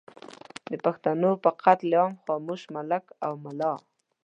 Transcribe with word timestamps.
د 0.69 0.73
پښتنو 0.85 1.31
پر 1.43 1.51
قتل 1.63 1.91
عام 1.97 2.13
خاموش 2.23 2.61
ملک 2.75 3.03
او 3.25 3.33
ملا 3.43 3.73